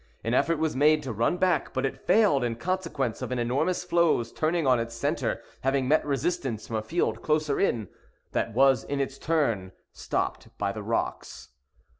[0.23, 3.83] An effort was made to run back, but it failed in consequence of an enormous
[3.83, 7.87] floe's turning on its centre, having met resistance from a field closer in,
[8.31, 11.49] that was, in its turn, stopped by the rocks.